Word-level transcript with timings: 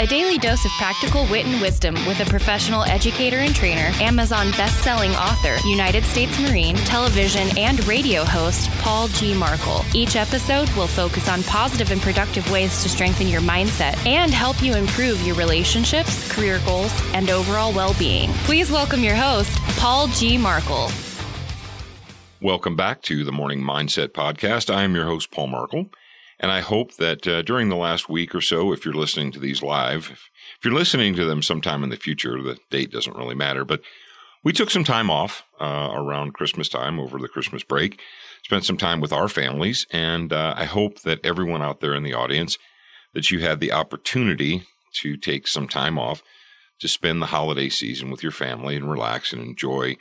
A 0.00 0.06
daily 0.06 0.38
dose 0.38 0.64
of 0.64 0.70
practical 0.78 1.26
wit 1.26 1.44
and 1.44 1.60
wisdom 1.60 1.94
with 2.06 2.20
a 2.20 2.24
professional 2.24 2.84
educator 2.84 3.36
and 3.36 3.54
trainer, 3.54 3.92
Amazon 4.02 4.50
best-selling 4.52 5.10
author, 5.10 5.58
United 5.68 6.04
States 6.04 6.40
Marine, 6.40 6.74
television 6.74 7.46
and 7.58 7.86
radio 7.86 8.24
host 8.24 8.70
Paul 8.78 9.08
G. 9.08 9.34
Markel. 9.34 9.84
Each 9.92 10.16
episode 10.16 10.70
will 10.70 10.86
focus 10.86 11.28
on 11.28 11.42
positive 11.42 11.90
and 11.90 12.00
productive 12.00 12.50
ways 12.50 12.82
to 12.82 12.88
strengthen 12.88 13.28
your 13.28 13.42
mindset 13.42 13.94
and 14.06 14.30
help 14.30 14.62
you 14.62 14.74
improve 14.74 15.20
your 15.20 15.36
relationships, 15.36 16.32
career 16.32 16.62
goals, 16.64 16.98
and 17.12 17.28
overall 17.28 17.70
well-being. 17.70 18.30
Please 18.44 18.70
welcome 18.70 19.00
your 19.00 19.16
host, 19.16 19.54
Paul 19.76 20.06
G. 20.06 20.38
Markel. 20.38 20.90
Welcome 22.40 22.74
back 22.74 23.02
to 23.02 23.22
the 23.22 23.32
Morning 23.32 23.60
Mindset 23.60 24.12
Podcast. 24.12 24.74
I 24.74 24.84
am 24.84 24.94
your 24.94 25.04
host, 25.04 25.30
Paul 25.30 25.48
Markel. 25.48 25.90
And 26.40 26.50
I 26.50 26.60
hope 26.60 26.94
that 26.96 27.28
uh, 27.28 27.42
during 27.42 27.68
the 27.68 27.76
last 27.76 28.08
week 28.08 28.34
or 28.34 28.40
so, 28.40 28.72
if 28.72 28.84
you're 28.84 28.94
listening 28.94 29.30
to 29.32 29.38
these 29.38 29.62
live, 29.62 30.08
if, 30.10 30.30
you're 30.64 30.74
listening 30.74 31.14
to 31.14 31.24
them 31.26 31.42
sometime 31.42 31.84
in 31.84 31.90
the 31.90 31.96
future, 31.96 32.42
the 32.42 32.58
date 32.70 32.90
doesn't 32.90 33.16
really 33.16 33.34
matter. 33.34 33.64
But 33.64 33.82
we 34.42 34.52
took 34.52 34.70
some 34.70 34.84
time 34.84 35.10
off 35.10 35.44
uh, 35.60 35.90
around 35.92 36.32
Christmas 36.32 36.68
time 36.68 36.98
over 36.98 37.18
the 37.18 37.28
Christmas 37.28 37.62
break, 37.62 38.00
spent 38.42 38.64
some 38.64 38.78
time 38.78 39.00
with 39.00 39.12
our 39.12 39.28
families. 39.28 39.86
And 39.90 40.32
uh, 40.32 40.54
I 40.56 40.64
hope 40.64 41.02
that 41.02 41.24
everyone 41.24 41.62
out 41.62 41.80
there 41.80 41.94
in 41.94 42.02
the 42.02 42.14
audience, 42.14 42.56
that 43.12 43.30
you 43.30 43.40
had 43.40 43.60
the 43.60 43.72
opportunity 43.72 44.62
to 45.02 45.16
take 45.16 45.46
some 45.46 45.68
time 45.68 45.98
off 45.98 46.22
to 46.80 46.88
spend 46.88 47.20
the 47.20 47.26
holiday 47.26 47.68
season 47.68 48.10
with 48.10 48.22
your 48.22 48.32
family 48.32 48.76
and 48.76 48.90
relax 48.90 49.32
and 49.34 49.42
enjoy 49.42 49.96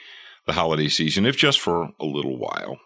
the 0.45 0.53
holiday 0.53 0.87
season, 0.87 1.25
if 1.25 1.35
just 1.35 1.59
for 1.59 1.89
a 1.99 2.05
little 2.05 2.37
while. 2.37 2.79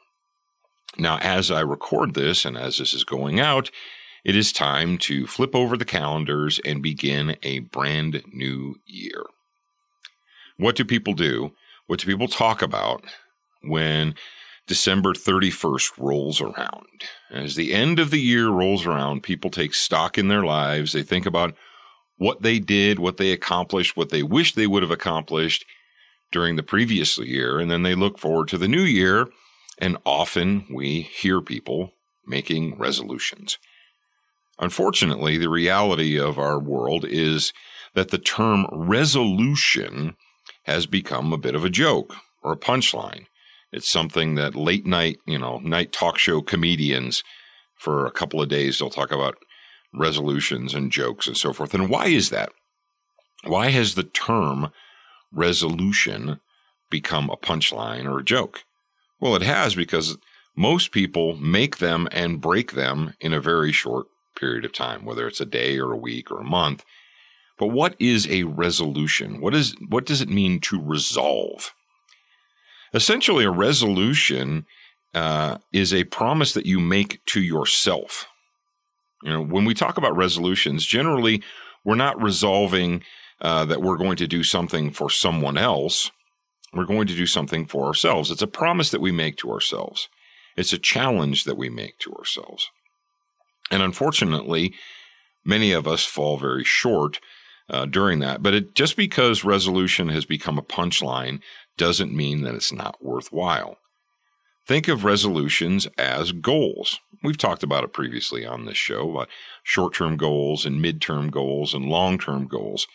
Now, 0.97 1.17
as 1.19 1.49
I 1.49 1.61
record 1.61 2.13
this 2.13 2.45
and 2.45 2.57
as 2.57 2.77
this 2.77 2.93
is 2.93 3.03
going 3.03 3.39
out, 3.39 3.71
it 4.23 4.35
is 4.35 4.53
time 4.53 4.97
to 4.99 5.27
flip 5.27 5.55
over 5.55 5.75
the 5.75 5.85
calendars 5.85 6.59
and 6.63 6.81
begin 6.81 7.35
a 7.43 7.59
brand 7.59 8.23
new 8.31 8.75
year. 8.85 9.23
What 10.57 10.75
do 10.75 10.85
people 10.85 11.13
do? 11.13 11.51
What 11.87 11.99
do 11.99 12.05
people 12.05 12.27
talk 12.27 12.61
about 12.61 13.03
when 13.61 14.15
December 14.67 15.13
31st 15.13 15.97
rolls 15.97 16.39
around? 16.39 17.03
As 17.31 17.55
the 17.55 17.73
end 17.73 17.99
of 17.99 18.11
the 18.11 18.21
year 18.21 18.47
rolls 18.47 18.85
around, 18.85 19.23
people 19.23 19.49
take 19.49 19.73
stock 19.73 20.17
in 20.17 20.29
their 20.29 20.43
lives. 20.43 20.93
They 20.93 21.03
think 21.03 21.25
about 21.25 21.55
what 22.17 22.43
they 22.43 22.59
did, 22.59 22.99
what 22.99 23.17
they 23.17 23.31
accomplished, 23.31 23.97
what 23.97 24.09
they 24.09 24.23
wish 24.23 24.53
they 24.53 24.67
would 24.67 24.83
have 24.83 24.91
accomplished 24.91 25.65
during 26.31 26.55
the 26.55 26.63
previous 26.63 27.17
year, 27.17 27.59
and 27.59 27.69
then 27.69 27.83
they 27.83 27.95
look 27.95 28.17
forward 28.17 28.47
to 28.49 28.57
the 28.57 28.67
new 28.67 28.81
year 28.81 29.27
and 29.79 29.97
often 30.05 30.65
we 30.73 31.01
hear 31.01 31.41
people 31.41 31.93
making 32.25 32.77
resolutions. 32.77 33.57
Unfortunately, 34.59 35.37
the 35.37 35.49
reality 35.49 36.19
of 36.19 36.37
our 36.37 36.59
world 36.59 37.05
is 37.05 37.53
that 37.95 38.09
the 38.09 38.17
term 38.17 38.67
resolution 38.71 40.15
has 40.63 40.85
become 40.85 41.33
a 41.33 41.37
bit 41.37 41.55
of 41.55 41.65
a 41.65 41.69
joke 41.69 42.15
or 42.41 42.53
a 42.53 42.57
punchline. 42.57 43.25
It's 43.71 43.89
something 43.89 44.35
that 44.35 44.55
late 44.55 44.85
night, 44.85 45.17
you 45.25 45.39
know, 45.39 45.57
night 45.59 45.91
talk 45.91 46.17
show 46.17 46.41
comedians 46.41 47.23
for 47.75 48.05
a 48.05 48.11
couple 48.11 48.41
of 48.41 48.49
days, 48.49 48.79
they'll 48.79 48.89
talk 48.89 49.11
about 49.11 49.35
resolutions 49.93 50.73
and 50.73 50.91
jokes 50.91 51.27
and 51.27 51.35
so 51.35 51.51
forth. 51.51 51.73
And 51.73 51.89
why 51.89 52.07
is 52.07 52.29
that? 52.29 52.51
Why 53.43 53.69
has 53.69 53.95
the 53.95 54.03
term 54.03 54.71
resolution 55.31 56.39
become 56.89 57.29
a 57.29 57.37
punchline 57.37 58.05
or 58.05 58.19
a 58.19 58.23
joke? 58.23 58.63
Well, 59.19 59.35
it 59.35 59.41
has 59.41 59.75
because 59.75 60.17
most 60.55 60.91
people 60.91 61.35
make 61.35 61.77
them 61.77 62.07
and 62.11 62.41
break 62.41 62.73
them 62.73 63.13
in 63.19 63.33
a 63.33 63.41
very 63.41 63.71
short 63.71 64.07
period 64.35 64.65
of 64.65 64.73
time, 64.73 65.05
whether 65.05 65.27
it's 65.27 65.41
a 65.41 65.45
day 65.45 65.79
or 65.79 65.91
a 65.91 65.97
week 65.97 66.29
or 66.31 66.39
a 66.39 66.45
month. 66.45 66.83
But 67.57 67.67
what 67.67 67.95
is 67.99 68.27
a 68.29 68.43
resolution? 68.43 69.39
What 69.39 69.53
is 69.53 69.75
what 69.87 70.05
does 70.05 70.21
it 70.21 70.29
mean 70.29 70.59
to 70.61 70.81
resolve? 70.81 71.73
Essentially, 72.93 73.45
a 73.45 73.51
resolution 73.51 74.65
uh, 75.13 75.57
is 75.71 75.93
a 75.93 76.03
promise 76.05 76.53
that 76.53 76.65
you 76.65 76.79
make 76.79 77.23
to 77.27 77.41
yourself. 77.41 78.27
You 79.23 79.31
know, 79.31 79.43
when 79.43 79.65
we 79.65 79.73
talk 79.73 79.97
about 79.97 80.15
resolutions, 80.17 80.85
generally 80.85 81.41
we're 81.85 81.95
not 81.95 82.21
resolving 82.21 83.03
uh, 83.41 83.65
that 83.65 83.81
we're 83.81 83.97
going 83.97 84.17
to 84.17 84.27
do 84.27 84.43
something 84.43 84.91
for 84.91 85.09
someone 85.09 85.57
else. 85.57 86.11
We're 86.73 86.85
going 86.85 87.07
to 87.07 87.15
do 87.15 87.27
something 87.27 87.65
for 87.65 87.85
ourselves. 87.85 88.31
It's 88.31 88.41
a 88.41 88.47
promise 88.47 88.89
that 88.91 89.01
we 89.01 89.11
make 89.11 89.37
to 89.37 89.51
ourselves. 89.51 90.09
It's 90.55 90.73
a 90.73 90.79
challenge 90.79 91.43
that 91.43 91.57
we 91.57 91.69
make 91.69 91.99
to 91.99 92.13
ourselves. 92.13 92.69
And 93.71 93.81
unfortunately, 93.81 94.73
many 95.45 95.71
of 95.71 95.87
us 95.87 96.05
fall 96.05 96.37
very 96.37 96.63
short 96.63 97.19
uh, 97.69 97.85
during 97.85 98.19
that. 98.19 98.43
But 98.43 98.53
it, 98.53 98.75
just 98.75 98.97
because 98.97 99.43
resolution 99.43 100.09
has 100.09 100.25
become 100.25 100.57
a 100.57 100.63
punchline 100.63 101.39
doesn't 101.77 102.15
mean 102.15 102.43
that 102.43 102.55
it's 102.55 102.73
not 102.73 103.03
worthwhile. 103.03 103.77
Think 104.65 104.87
of 104.87 105.03
resolutions 105.03 105.87
as 105.97 106.31
goals. 106.31 106.99
We've 107.21 107.37
talked 107.37 107.63
about 107.63 107.83
it 107.83 107.93
previously 107.93 108.45
on 108.45 108.65
this 108.65 108.77
show 108.77 109.11
about 109.11 109.29
short 109.63 109.93
term 109.93 110.17
goals 110.17 110.65
and 110.65 110.81
mid-term 110.81 111.29
goals 111.29 111.73
and 111.73 111.85
long 111.85 112.17
term 112.17 112.47
goals. 112.47 112.87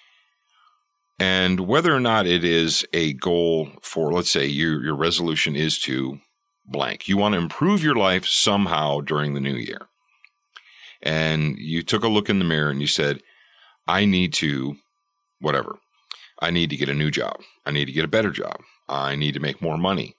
And 1.19 1.61
whether 1.61 1.95
or 1.95 2.01
not 2.01 2.27
it 2.27 2.45
is 2.45 2.87
a 2.93 3.13
goal 3.15 3.71
for, 3.83 4.13
let's 4.13 4.31
say, 4.31 4.47
your, 4.47 4.85
your 4.85 4.95
resolution 4.95 5.57
is 5.57 5.79
to 5.81 6.21
blank, 6.65 7.09
you 7.09 7.17
want 7.17 7.35
to 7.35 7.41
improve 7.41 7.83
your 7.83 7.97
life 7.97 8.27
somehow 8.27 9.01
during 9.01 9.35
the 9.35 9.41
new 9.41 9.55
year. 9.55 9.89
And 11.03 11.57
you 11.59 11.83
took 11.83 12.05
a 12.05 12.09
look 12.09 12.29
in 12.29 12.39
the 12.39 12.45
mirror 12.45 12.71
and 12.71 12.81
you 12.81 12.87
said, 12.87 13.23
I 13.87 14.05
need 14.05 14.33
to, 14.35 14.77
whatever, 15.41 15.79
I 16.41 16.51
need 16.51 16.71
to 16.71 16.77
get 16.77 16.89
a 16.89 16.95
new 16.95 17.11
job. 17.11 17.41
I 17.65 17.71
need 17.71 17.87
to 17.87 17.93
get 17.93 18.05
a 18.05 18.09
better 18.09 18.31
job. 18.31 18.61
I 18.89 19.17
need 19.17 19.35
to 19.35 19.41
make 19.41 19.63
more 19.63 19.79
money. 19.79 20.15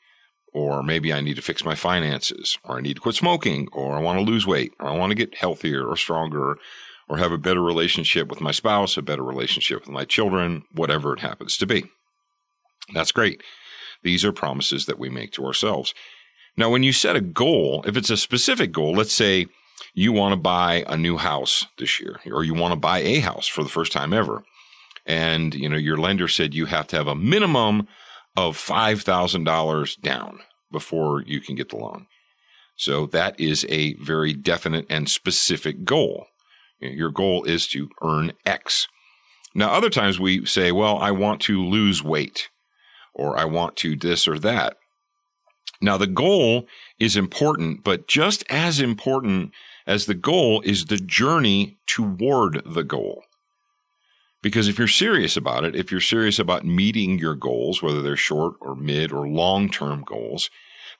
Or 0.52 0.82
maybe 0.82 1.14
I 1.14 1.22
need 1.22 1.36
to 1.36 1.44
fix 1.44 1.64
my 1.64 1.76
finances, 1.76 2.58
or 2.64 2.78
I 2.78 2.82
need 2.82 2.96
to 2.96 3.02
quit 3.02 3.16
smoking, 3.16 3.68
or 3.72 3.96
I 3.96 4.02
want 4.02 4.18
to 4.18 4.26
lose 4.26 4.48
weight, 4.48 4.74
or 4.80 4.88
I 4.88 4.98
want 4.98 5.12
to 5.12 5.16
get 5.16 5.36
healthier 5.36 5.86
or 5.86 5.96
stronger, 5.96 6.58
or 7.10 7.18
have 7.18 7.32
a 7.32 7.38
better 7.38 7.62
relationship 7.62 8.30
with 8.30 8.40
my 8.40 8.52
spouse, 8.52 8.96
a 8.96 9.02
better 9.02 9.24
relationship 9.24 9.82
with 9.82 9.90
my 9.90 10.06
children, 10.06 10.64
whatever 10.72 11.14
it 11.14 11.20
happens 11.20 11.58
to 11.58 11.66
be. 11.66 11.86
That's 12.94 13.12
great. 13.12 13.42
These 14.04 14.24
are 14.24 14.32
promises 14.32 14.86
that 14.86 15.00
we 15.00 15.10
make 15.10 15.32
to 15.34 15.46
ourselves. 15.46 15.94
Now, 16.56 16.70
when 16.70 16.84
you 16.84 16.94
set 16.94 17.16
a 17.16 17.22
goal, 17.22 17.84
if 17.88 17.98
it's 17.98 18.10
a 18.10 18.18
specific 18.18 18.72
goal, 18.72 18.94
let's 18.94 19.14
say 19.14 19.48
you 19.94 20.12
want 20.12 20.34
to 20.34 20.40
buy 20.40 20.84
a 20.88 20.98
new 20.98 21.18
house 21.18 21.66
this 21.78 22.00
year, 22.00 22.20
or 22.26 22.44
you 22.44 22.54
want 22.54 22.74
to 22.74 22.80
buy 22.80 23.00
a 23.00 23.20
house 23.20 23.48
for 23.48 23.64
the 23.64 23.70
first 23.70 23.92
time 23.92 24.14
ever, 24.14 24.44
and 25.06 25.56
you 25.56 25.68
know 25.70 25.78
your 25.78 25.98
lender 25.98 26.28
said 26.28 26.54
you 26.54 26.66
have 26.66 26.88
to 26.88 26.96
have 26.96 27.08
a 27.08 27.16
minimum 27.16 27.88
of 28.36 28.58
five 28.58 29.02
thousand 29.02 29.46
dollars 29.46 29.96
down 29.96 30.40
before 30.72 31.24
you 31.24 31.42
can 31.42 31.56
get 31.56 31.70
the 31.70 31.78
loan. 31.78 32.08
So 32.76 33.08
that 33.08 33.40
is 33.40 33.66
a 33.68 33.94
very 33.96 34.34
definite 34.34 34.86
and 34.90 35.10
specific 35.10 35.84
goal. 35.84 36.28
Your 36.80 37.12
goal 37.12 37.44
is 37.44 37.68
to 37.68 37.90
earn 38.02 38.34
X. 38.46 38.88
Now, 39.54 39.72
other 39.72 39.90
times 39.90 40.20
we 40.20 40.46
say, 40.46 40.72
well, 40.72 40.98
I 40.98 41.12
want 41.12 41.42
to 41.42 41.64
lose 41.64 42.04
weight 42.04 42.50
or 43.14 43.38
I 43.38 43.46
want 43.46 43.76
to 43.78 43.96
this 43.96 44.28
or 44.28 44.40
that. 44.40 44.78
Now, 45.82 45.98
the 45.98 46.08
goal 46.08 46.68
is 47.00 47.16
important, 47.16 47.84
but 47.84 48.08
just 48.08 48.44
as 48.50 48.80
important 48.80 49.52
as 49.88 50.06
the 50.06 50.16
goal 50.16 50.62
is 50.62 50.86
the 50.86 50.98
journey 50.98 51.78
toward 51.88 52.62
the 52.66 52.84
goal. 52.84 53.24
Because 54.42 54.68
if 54.68 54.78
you're 54.78 54.88
serious 54.88 55.36
about 55.36 55.66
it, 55.66 55.76
if 55.76 55.92
you're 55.92 56.00
serious 56.00 56.40
about 56.40 56.66
meeting 56.66 57.18
your 57.18 57.36
goals, 57.36 57.82
whether 57.82 58.02
they're 58.02 58.16
short 58.16 58.56
or 58.62 58.76
mid 58.76 59.12
or 59.12 59.28
long 59.28 59.70
term 59.70 60.04
goals, 60.06 60.50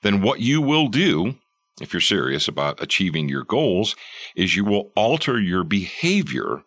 then 0.02 0.20
what 0.20 0.40
you 0.40 0.60
will 0.60 0.88
do 0.88 1.36
if 1.80 1.92
you're 1.92 2.00
serious 2.00 2.48
about 2.48 2.82
achieving 2.82 3.28
your 3.28 3.44
goals, 3.44 3.96
is 4.36 4.56
you 4.56 4.64
will 4.64 4.92
alter 4.94 5.40
your 5.40 5.64
behavior 5.64 6.62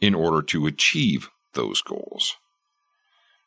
in 0.00 0.14
order 0.14 0.42
to 0.42 0.66
achieve 0.66 1.30
those 1.54 1.82
goals. 1.82 2.36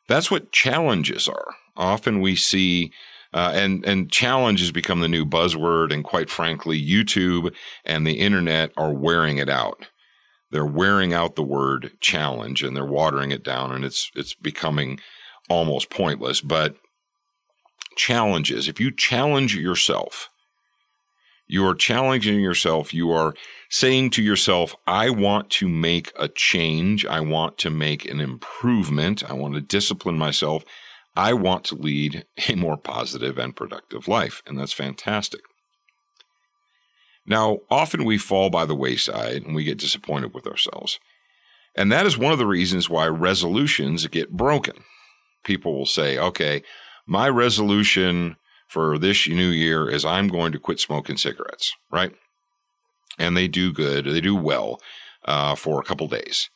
That's 0.08 0.30
what 0.30 0.52
challenges 0.52 1.28
are. 1.28 1.54
Often 1.76 2.20
we 2.20 2.36
see 2.36 2.92
Uh, 3.34 3.52
and 3.54 3.82
and 3.86 4.12
challenge 4.12 4.60
has 4.60 4.72
become 4.72 5.00
the 5.00 5.08
new 5.08 5.24
buzzword, 5.24 5.90
and 5.90 6.04
quite 6.04 6.28
frankly, 6.28 6.78
YouTube 6.78 7.54
and 7.82 8.06
the 8.06 8.18
internet 8.20 8.70
are 8.76 8.92
wearing 8.92 9.38
it 9.38 9.48
out. 9.48 9.86
They're 10.50 10.66
wearing 10.66 11.14
out 11.14 11.34
the 11.34 11.42
word 11.42 11.92
challenge, 12.00 12.62
and 12.62 12.76
they're 12.76 12.84
watering 12.84 13.32
it 13.32 13.42
down, 13.42 13.72
and 13.72 13.86
it's 13.86 14.10
it's 14.14 14.34
becoming 14.34 15.00
almost 15.48 15.88
pointless. 15.88 16.42
But 16.42 16.76
challenges, 17.96 18.68
if 18.68 18.78
you 18.78 18.90
challenge 18.94 19.56
yourself, 19.56 20.28
you 21.46 21.66
are 21.66 21.74
challenging 21.74 22.40
yourself. 22.40 22.94
You 22.94 23.10
are 23.10 23.34
saying 23.70 24.10
to 24.10 24.22
yourself, 24.22 24.74
I 24.86 25.10
want 25.10 25.50
to 25.50 25.68
make 25.68 26.12
a 26.18 26.28
change. 26.28 27.04
I 27.04 27.20
want 27.20 27.58
to 27.58 27.70
make 27.70 28.04
an 28.06 28.20
improvement. 28.20 29.28
I 29.28 29.34
want 29.34 29.54
to 29.54 29.60
discipline 29.60 30.18
myself. 30.18 30.64
I 31.14 31.34
want 31.34 31.64
to 31.64 31.74
lead 31.74 32.24
a 32.48 32.54
more 32.54 32.76
positive 32.76 33.38
and 33.38 33.54
productive 33.54 34.08
life. 34.08 34.42
And 34.46 34.58
that's 34.58 34.72
fantastic. 34.72 35.42
Now, 37.26 37.58
often 37.70 38.04
we 38.04 38.18
fall 38.18 38.50
by 38.50 38.64
the 38.64 38.74
wayside 38.74 39.42
and 39.42 39.54
we 39.54 39.64
get 39.64 39.78
disappointed 39.78 40.34
with 40.34 40.46
ourselves. 40.46 40.98
And 41.76 41.90
that 41.92 42.06
is 42.06 42.18
one 42.18 42.32
of 42.32 42.38
the 42.38 42.46
reasons 42.46 42.90
why 42.90 43.06
resolutions 43.06 44.06
get 44.08 44.30
broken. 44.30 44.84
People 45.44 45.76
will 45.76 45.86
say, 45.86 46.18
okay, 46.18 46.62
my 47.06 47.28
resolution 47.28 48.36
for 48.72 48.96
this 48.96 49.28
new 49.28 49.48
year 49.48 49.86
is 49.86 50.02
I'm 50.02 50.28
going 50.28 50.50
to 50.52 50.58
quit 50.58 50.80
smoking 50.80 51.18
cigarettes, 51.18 51.74
right? 51.90 52.12
And 53.18 53.36
they 53.36 53.46
do 53.46 53.70
good, 53.70 54.06
they 54.06 54.22
do 54.22 54.34
well 54.34 54.80
uh, 55.26 55.54
for 55.54 55.78
a 55.78 55.84
couple 55.84 56.08
days. 56.08 56.48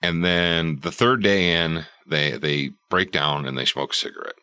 And 0.00 0.24
then 0.24 0.78
the 0.82 0.92
third 0.92 1.24
day 1.24 1.56
in, 1.56 1.86
they, 2.06 2.38
they 2.38 2.70
break 2.88 3.10
down 3.10 3.46
and 3.46 3.58
they 3.58 3.64
smoke 3.64 3.92
a 3.92 3.96
cigarette. 3.96 4.36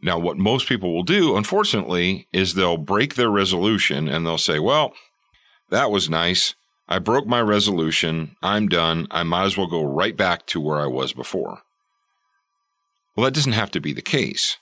Now, 0.00 0.18
what 0.18 0.36
most 0.36 0.68
people 0.68 0.92
will 0.92 1.04
do, 1.04 1.36
unfortunately, 1.36 2.26
is 2.32 2.54
they'll 2.54 2.76
break 2.76 3.14
their 3.14 3.30
resolution 3.30 4.08
and 4.08 4.26
they'll 4.26 4.36
say, 4.36 4.58
well, 4.58 4.94
that 5.70 5.92
was 5.92 6.10
nice. 6.10 6.56
I 6.88 6.98
broke 6.98 7.26
my 7.26 7.40
resolution. 7.40 8.34
I'm 8.42 8.66
done. 8.66 9.06
I 9.12 9.22
might 9.22 9.44
as 9.44 9.56
well 9.56 9.66
go 9.68 9.84
right 9.84 10.16
back 10.16 10.46
to 10.46 10.60
where 10.60 10.80
I 10.80 10.86
was 10.86 11.12
before. 11.12 11.60
Well, 13.14 13.24
that 13.24 13.34
doesn't 13.34 13.52
have 13.52 13.70
to 13.72 13.80
be 13.80 13.92
the 13.92 14.02
case. 14.02 14.56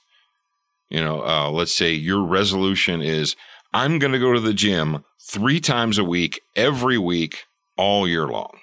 You 0.89 1.03
know, 1.03 1.23
uh, 1.23 1.51
let's 1.51 1.75
say 1.75 1.93
your 1.93 2.25
resolution 2.25 3.03
is 3.03 3.37
I'm 3.73 3.99
going 3.99 4.13
to 4.13 4.19
go 4.19 4.33
to 4.33 4.41
the 4.41 4.55
gym 4.55 5.05
three 5.21 5.61
times 5.61 5.99
a 5.99 6.05
week, 6.05 6.41
every 6.55 6.99
week, 6.99 7.45
all 7.77 8.07
year 8.07 8.27
long. 8.27 8.59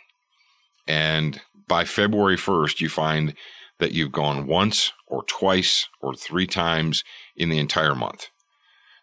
And 0.88 1.42
by 1.68 1.86
February 1.86 2.38
1st, 2.38 2.82
you 2.82 2.90
find 2.90 3.34
that 3.80 3.92
you've 3.92 4.12
gone 4.12 4.48
once 4.48 4.92
or 5.08 5.24
twice 5.24 5.88
or 6.02 6.14
three 6.14 6.48
times 6.48 7.04
in 7.36 7.50
the 7.50 7.60
entire 7.60 7.96
month. 7.96 8.28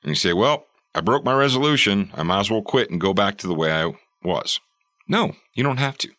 And 0.02 0.10
you 0.10 0.16
say, 0.16 0.32
well, 0.32 0.64
I 0.94 1.00
broke 1.00 1.24
my 1.24 1.34
resolution. 1.34 2.10
I 2.14 2.22
might 2.22 2.40
as 2.40 2.50
well 2.50 2.62
quit 2.62 2.90
and 2.90 3.00
go 3.00 3.12
back 3.12 3.38
to 3.38 3.46
the 3.46 3.54
way 3.54 3.72
I 3.72 3.92
was. 4.22 4.60
No, 5.06 5.34
you 5.54 5.62
don't 5.62 5.76
have 5.76 5.98
to. 5.98 6.10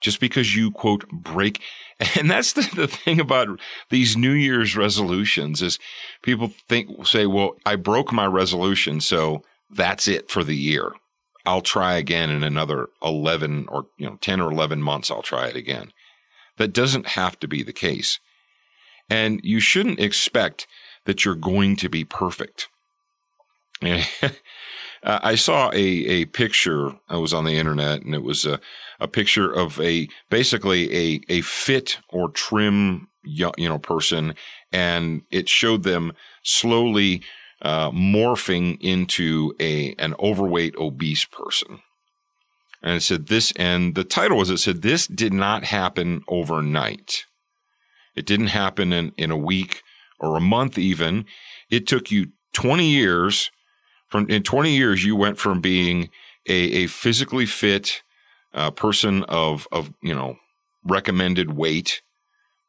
Just 0.00 0.20
because 0.20 0.54
you 0.54 0.70
quote 0.70 1.08
break. 1.08 1.60
And 2.14 2.30
that's 2.30 2.52
the, 2.52 2.62
the 2.76 2.86
thing 2.86 3.18
about 3.18 3.48
these 3.90 4.16
New 4.16 4.30
Year's 4.30 4.76
resolutions 4.76 5.60
is 5.62 5.80
people 6.22 6.46
think, 6.46 7.04
say, 7.04 7.26
well, 7.26 7.56
I 7.66 7.74
broke 7.74 8.12
my 8.12 8.24
resolution. 8.24 9.00
So 9.00 9.42
that's 9.68 10.06
it 10.06 10.30
for 10.30 10.44
the 10.44 10.54
year. 10.54 10.92
I'll 11.44 11.60
try 11.60 11.96
again 11.96 12.30
in 12.30 12.44
another 12.44 12.86
11 13.02 13.66
or, 13.68 13.86
you 13.96 14.06
know, 14.06 14.16
10 14.20 14.40
or 14.40 14.52
11 14.52 14.80
months. 14.80 15.10
I'll 15.10 15.22
try 15.22 15.48
it 15.48 15.56
again. 15.56 15.92
That 16.56 16.72
doesn't 16.72 17.08
have 17.08 17.40
to 17.40 17.48
be 17.48 17.64
the 17.64 17.72
case. 17.72 18.20
And 19.10 19.40
you 19.42 19.58
shouldn't 19.58 19.98
expect 19.98 20.68
that 21.04 21.24
you're 21.24 21.34
going 21.34 21.74
to 21.76 21.88
be 21.88 22.04
perfect. 22.04 22.68
I 25.02 25.36
saw 25.36 25.70
a, 25.72 25.76
a 25.76 26.24
picture. 26.26 26.92
I 27.08 27.16
was 27.16 27.32
on 27.32 27.44
the 27.44 27.56
internet 27.56 28.02
and 28.02 28.14
it 28.14 28.22
was 28.22 28.44
a, 28.44 28.60
a 29.00 29.08
picture 29.08 29.52
of 29.52 29.80
a 29.80 30.08
basically 30.28 30.94
a 30.94 31.20
a 31.28 31.40
fit 31.42 31.98
or 32.08 32.30
trim 32.30 33.08
you 33.24 33.52
know 33.58 33.78
person, 33.78 34.34
and 34.72 35.22
it 35.30 35.48
showed 35.48 35.82
them 35.82 36.12
slowly 36.42 37.22
uh, 37.62 37.90
morphing 37.90 38.78
into 38.80 39.54
a 39.60 39.94
an 39.98 40.14
overweight 40.18 40.76
obese 40.76 41.24
person. 41.24 41.80
And 42.82 42.94
it 42.94 43.02
said 43.02 43.26
this, 43.26 43.52
and 43.56 43.94
the 43.94 44.04
title 44.04 44.38
was 44.38 44.50
it 44.50 44.58
said 44.58 44.82
this 44.82 45.06
did 45.06 45.32
not 45.32 45.64
happen 45.64 46.22
overnight. 46.28 47.24
It 48.14 48.26
didn't 48.26 48.48
happen 48.48 48.92
in, 48.92 49.12
in 49.16 49.30
a 49.30 49.36
week 49.36 49.82
or 50.20 50.36
a 50.36 50.40
month 50.40 50.78
even. 50.78 51.24
It 51.70 51.86
took 51.86 52.10
you 52.10 52.28
20 52.52 52.88
years. 52.88 53.50
From 54.08 54.28
in 54.28 54.42
20 54.42 54.74
years, 54.76 55.04
you 55.04 55.16
went 55.16 55.38
from 55.38 55.60
being 55.60 56.10
a, 56.48 56.52
a 56.52 56.86
physically 56.86 57.46
fit, 57.46 58.02
uh, 58.54 58.70
person 58.70 59.24
of 59.24 59.68
of 59.70 59.92
you 60.02 60.14
know 60.14 60.36
recommended 60.84 61.56
weight 61.56 62.02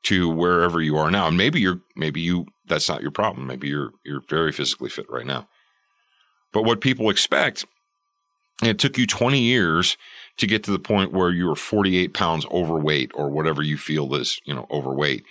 to 0.03 0.29
wherever 0.29 0.81
you 0.81 0.97
are 0.97 1.11
now. 1.11 1.27
And 1.27 1.37
maybe 1.37 1.59
you're 1.59 1.81
maybe 1.95 2.21
you 2.21 2.45
that's 2.65 2.89
not 2.89 3.01
your 3.01 3.11
problem. 3.11 3.47
Maybe 3.47 3.67
you're 3.69 3.91
you're 4.05 4.21
very 4.29 4.51
physically 4.51 4.89
fit 4.89 5.09
right 5.09 5.25
now. 5.25 5.47
But 6.51 6.63
what 6.63 6.81
people 6.81 7.09
expect, 7.09 7.65
it 8.63 8.79
took 8.79 8.97
you 8.97 9.05
20 9.05 9.39
years 9.39 9.97
to 10.37 10.47
get 10.47 10.63
to 10.63 10.71
the 10.71 10.79
point 10.79 11.13
where 11.13 11.31
you 11.31 11.45
were 11.45 11.55
48 11.55 12.13
pounds 12.13 12.45
overweight 12.47 13.11
or 13.13 13.29
whatever 13.29 13.61
you 13.61 13.77
feel 13.77 14.15
is, 14.15 14.39
you 14.45 14.53
know, 14.53 14.65
overweight. 14.71 15.23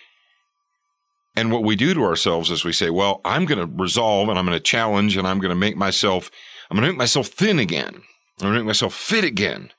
And 1.38 1.52
what 1.52 1.64
we 1.64 1.76
do 1.76 1.94
to 1.94 2.02
ourselves 2.02 2.50
is 2.50 2.64
we 2.64 2.72
say, 2.72 2.90
well, 2.90 3.20
I'm 3.24 3.44
going 3.44 3.58
to 3.58 3.82
resolve 3.82 4.28
and 4.28 4.38
I'm 4.38 4.46
going 4.46 4.56
to 4.56 4.62
challenge 4.62 5.16
and 5.16 5.26
I'm 5.26 5.38
going 5.38 5.50
to 5.50 5.56
make 5.56 5.76
myself, 5.76 6.30
I'm 6.70 6.76
going 6.76 6.86
to 6.86 6.92
make 6.92 6.98
myself 6.98 7.28
thin 7.28 7.58
again. 7.58 7.94
I'm 8.40 8.46
going 8.46 8.54
to 8.54 8.60
make 8.60 8.66
myself 8.66 8.94
fit 8.94 9.24
again 9.24 9.70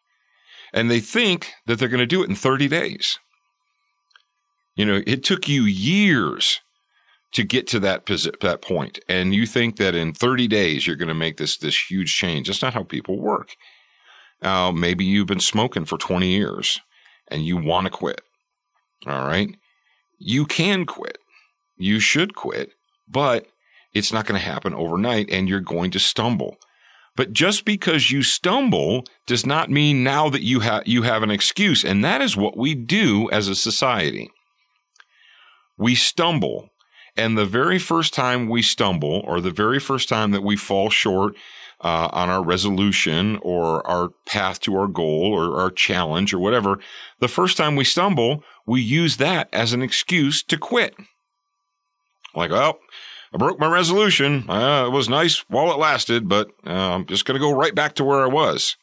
and 0.74 0.90
they 0.90 1.00
think 1.00 1.54
that 1.66 1.80
they're 1.80 1.88
going 1.88 2.00
to 2.00 2.06
do 2.06 2.24
it 2.24 2.30
in 2.30 2.36
30 2.36 2.68
days. 2.68 3.20
You 4.76 4.86
know, 4.86 5.02
it 5.06 5.24
took 5.24 5.48
you 5.48 5.64
years 5.64 6.62
to 7.34 7.44
get 7.44 7.68
to 7.68 7.80
that 7.82 8.06
that 8.42 8.62
point, 8.62 9.00
and 9.08 9.36
you 9.36 9.46
think 9.46 9.76
that 9.78 9.94
in 9.94 10.14
30 10.14 10.48
days 10.48 10.88
you're 10.88 10.96
going 10.96 11.10
to 11.10 11.14
make 11.14 11.38
this 11.38 11.58
this 11.58 11.90
huge 11.90 12.16
change. 12.16 12.48
That's 12.48 12.62
not 12.62 12.74
how 12.74 12.84
people 12.84 13.20
work. 13.20 13.56
Uh, 14.42 14.72
maybe 14.72 15.04
you've 15.04 15.28
been 15.28 15.40
smoking 15.40 15.86
for 15.86 15.98
20 15.98 16.28
years 16.28 16.80
and 17.28 17.46
you 17.46 17.58
want 17.58 17.86
to 17.86 17.92
quit. 17.92 18.22
All 19.06 19.28
right, 19.28 19.56
you 20.18 20.46
can 20.46 20.86
quit. 20.86 21.19
You 21.80 22.00
should 22.00 22.36
quit, 22.36 22.74
but 23.08 23.48
it's 23.94 24.14
not 24.14 24.26
going 24.26 24.40
to 24.40 24.46
happen 24.46 24.74
overnight, 24.74 25.30
and 25.31 25.48
you're 25.48 25.62
going 25.62 25.92
to 25.92 26.00
stumble. 26.00 26.58
But 27.16 27.34
just 27.34 27.66
because 27.66 28.12
you 28.12 28.22
stumble 28.22 29.06
does 29.25 29.46
not 29.46 29.72
mean 29.72 30.03
now 30.03 30.30
that 30.30 30.44
you 30.44 30.60
have 30.60 30.88
you 30.88 31.03
have 31.03 31.24
an 31.24 31.32
excuse, 31.32 31.84
and 31.84 32.03
that 32.03 32.22
is 32.22 32.38
what 32.38 32.58
we 32.58 32.75
do 32.75 33.30
as 33.32 33.48
a 33.48 33.56
society. 33.56 34.30
We 35.77 35.96
stumble, 35.96 36.70
and 37.18 37.38
the 37.38 37.46
very 37.46 37.80
first 37.80 38.13
time 38.13 38.50
we 38.50 38.62
stumble, 38.62 39.22
or 39.25 39.42
the 39.42 39.51
very 39.51 39.80
first 39.80 40.10
time 40.10 40.32
that 40.32 40.44
we 40.44 40.58
fall 40.58 40.89
short 40.89 41.36
uh, 41.82 42.10
on 42.12 42.30
our 42.30 42.44
resolution 42.44 43.39
or 43.42 43.86
our 43.88 44.10
path 44.25 44.60
to 44.62 44.75
our 44.75 44.88
goal 44.88 45.34
or 45.34 45.60
our 45.60 45.72
challenge 45.72 46.34
or 46.34 46.39
whatever, 46.39 46.80
the 47.20 47.27
first 47.30 47.56
time 47.56 47.75
we 47.77 47.86
stumble, 47.86 48.44
we 48.65 48.82
use 48.82 49.15
that 49.18 49.48
as 49.53 49.72
an 49.72 49.82
excuse 49.82 50.44
to 50.44 50.58
quit. 50.58 50.96
Like, 52.39 52.51
well, 52.51 52.79
I 53.34 53.38
broke 53.38 53.60
my 53.60 53.67
resolution. 53.67 54.50
Uh, 54.50 54.86
it 54.88 54.91
was 54.91 55.08
nice 55.08 55.46
while 55.50 55.72
it 55.72 55.77
lasted, 55.77 56.27
but 56.27 56.50
uh, 56.65 56.72
I'm 56.72 57.05
just 57.05 57.25
going 57.25 57.36
to 57.36 57.46
go 57.46 57.51
right 57.51 57.75
back 57.75 57.93
to 57.96 58.03
where 58.03 58.22
I 58.22 58.27
was. 58.27 58.75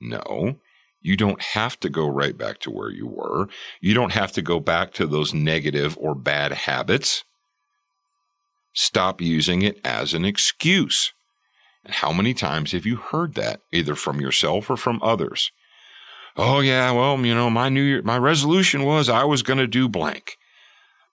No, 0.00 0.56
you 1.00 1.16
don't 1.16 1.40
have 1.40 1.78
to 1.80 1.88
go 1.88 2.08
right 2.08 2.36
back 2.36 2.58
to 2.60 2.70
where 2.70 2.90
you 2.90 3.06
were. 3.06 3.48
You 3.80 3.94
don't 3.94 4.12
have 4.12 4.32
to 4.32 4.42
go 4.42 4.60
back 4.60 4.92
to 4.94 5.06
those 5.06 5.32
negative 5.32 5.96
or 5.98 6.14
bad 6.14 6.52
habits. 6.52 7.24
Stop 8.72 9.20
using 9.20 9.62
it 9.62 9.80
as 9.84 10.14
an 10.14 10.24
excuse. 10.24 11.12
And 11.84 11.94
how 11.94 12.12
many 12.12 12.34
times 12.34 12.72
have 12.72 12.84
you 12.84 12.96
heard 12.96 13.34
that, 13.34 13.60
either 13.72 13.94
from 13.94 14.20
yourself 14.20 14.68
or 14.68 14.76
from 14.76 15.00
others? 15.02 15.50
Oh 16.36 16.60
yeah, 16.60 16.92
well, 16.92 17.18
you 17.24 17.34
know, 17.34 17.50
my 17.50 17.68
new 17.68 17.82
year, 17.82 18.02
my 18.02 18.18
resolution 18.18 18.84
was 18.84 19.08
I 19.08 19.24
was 19.24 19.42
going 19.42 19.58
to 19.58 19.66
do 19.66 19.88
blank. 19.88 20.36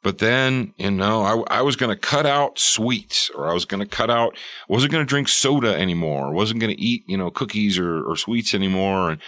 But 0.04 0.20
then, 0.20 0.74
you 0.78 0.92
know, 0.92 1.22
I, 1.50 1.58
I 1.58 1.62
was 1.62 1.76
going 1.76 1.90
to 1.90 2.00
cut 2.00 2.26
out 2.26 2.60
sweets 2.60 3.30
or 3.32 3.48
I 3.50 3.54
was 3.54 3.66
going 3.66 3.80
to 3.80 3.86
cut 3.86 4.10
out, 4.10 4.38
wasn't 4.70 4.92
going 4.92 5.06
to 5.06 5.10
drink 5.10 5.28
soda 5.28 5.76
anymore, 5.76 6.32
wasn't 6.32 6.60
going 6.60 6.76
to 6.76 6.82
eat, 6.82 7.04
you 7.08 7.18
know, 7.18 7.32
cookies 7.32 7.78
or, 7.78 8.04
or 8.04 8.16
sweets 8.16 8.54
anymore. 8.54 9.12
And 9.12 9.22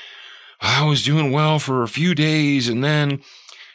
I 0.62 0.86
was 0.86 1.04
doing 1.04 1.32
well 1.32 1.60
for 1.60 1.84
a 1.84 1.88
few 1.88 2.14
days. 2.14 2.70
And 2.70 2.84
then, 2.84 3.22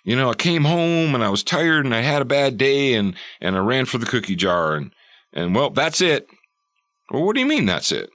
you 0.04 0.14
know, 0.14 0.30
I 0.30 0.34
came 0.34 0.64
home 0.64 1.14
and 1.14 1.24
I 1.24 1.30
was 1.30 1.42
tired 1.42 1.84
and 1.84 1.94
I 1.94 2.00
had 2.00 2.22
a 2.22 2.26
bad 2.26 2.56
day 2.56 2.94
and, 2.94 3.14
and 3.40 3.56
I 3.56 3.58
ran 3.58 3.86
for 3.86 3.98
the 3.98 4.06
cookie 4.06 4.36
jar 4.36 4.74
and, 4.74 4.92
and 5.32 5.54
well, 5.54 5.70
that's 5.70 6.00
it. 6.00 6.28
Well, 7.10 7.24
what 7.24 7.34
do 7.34 7.40
you 7.40 7.46
mean 7.46 7.66
that's 7.66 7.90
it? 7.90 8.08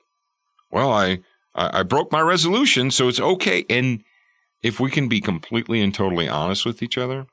Well, 0.71 0.91
I, 0.91 1.19
I, 1.53 1.79
I 1.79 1.83
broke 1.83 2.11
my 2.11 2.21
resolution, 2.21 2.91
so 2.91 3.07
it's 3.07 3.19
okay. 3.19 3.65
And 3.69 4.03
if 4.63 4.79
we 4.79 4.89
can 4.89 5.07
be 5.07 5.21
completely 5.21 5.81
and 5.81 5.93
totally 5.93 6.27
honest 6.27 6.65
with 6.65 6.81
each 6.81 6.97
other, 6.97 7.27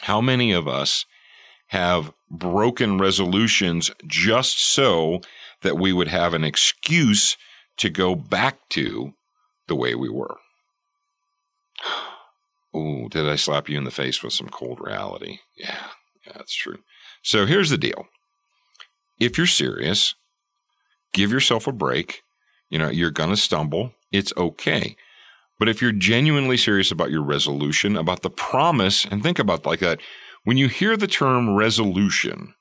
how 0.00 0.20
many 0.20 0.52
of 0.52 0.66
us 0.66 1.04
have 1.68 2.12
broken 2.30 2.98
resolutions 2.98 3.90
just 4.06 4.58
so 4.58 5.20
that 5.62 5.78
we 5.78 5.92
would 5.92 6.08
have 6.08 6.34
an 6.34 6.44
excuse 6.44 7.36
to 7.78 7.88
go 7.88 8.14
back 8.14 8.58
to 8.68 9.14
the 9.68 9.76
way 9.76 9.94
we 9.94 10.08
were. 10.08 10.36
Oh, 12.74 13.06
did 13.08 13.28
I 13.28 13.36
slap 13.36 13.68
you 13.68 13.76
in 13.76 13.84
the 13.84 13.90
face 13.90 14.22
with 14.22 14.32
some 14.32 14.48
cold 14.48 14.80
reality? 14.80 15.40
Yeah, 15.58 15.88
yeah, 16.26 16.32
that's 16.36 16.54
true. 16.54 16.78
So 17.20 17.44
here's 17.44 17.68
the 17.68 17.76
deal. 17.76 18.06
If 19.20 19.36
you're 19.36 19.46
serious, 19.46 20.14
give 21.12 21.30
yourself 21.30 21.66
a 21.66 21.72
break. 21.72 22.22
You 22.70 22.78
know, 22.78 22.88
you're 22.88 23.10
going 23.10 23.28
to 23.28 23.36
stumble. 23.36 23.92
It's 24.10 24.32
okay. 24.38 24.96
But 25.58 25.68
if 25.68 25.80
you're 25.80 25.92
genuinely 25.92 26.56
serious 26.56 26.90
about 26.90 27.10
your 27.10 27.22
resolution, 27.22 27.96
about 27.96 28.22
the 28.22 28.30
promise, 28.30 29.04
and 29.04 29.22
think 29.22 29.38
about 29.38 29.66
like 29.66 29.80
that, 29.80 30.00
when 30.44 30.56
you 30.56 30.68
hear 30.68 30.96
the 30.96 31.06
term 31.06 31.54
resolution, 31.54 32.54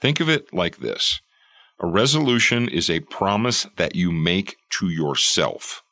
think 0.00 0.20
of 0.20 0.28
it 0.28 0.52
like 0.52 0.78
this. 0.78 1.20
A 1.80 1.86
resolution 1.86 2.68
is 2.68 2.88
a 2.90 3.00
promise 3.00 3.66
that 3.76 3.96
you 3.96 4.12
make 4.12 4.56
to 4.78 4.88
yourself. 4.88 5.82